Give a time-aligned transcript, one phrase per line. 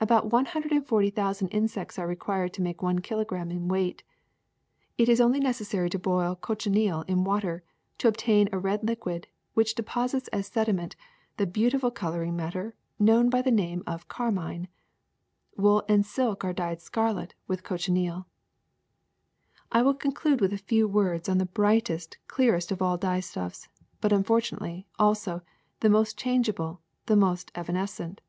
[0.00, 3.02] About one hundred and forty thou sand insects are required to make Female cochineal one
[3.02, 4.04] kilogram in weight.
[4.96, 5.42] It is only eomS?ce'^'""?Lin1, 1•!
[5.42, 7.62] ii 1• 1• shows natural size.) necessary to boil the cochineal m water
[7.98, 10.94] to obtain a red liquid which deposits as sedi ment
[11.38, 14.68] the beautiful coloring matter known by the name of carmine.
[15.56, 18.26] Wool and silk are dyed scarlet with cochineal.
[19.72, 23.66] ^*I will conclude with a few words on the brightest, clearest of all dyestuffs,
[24.00, 25.42] but unfortunately, also,
[25.80, 28.20] the most changeable, the most evanescent.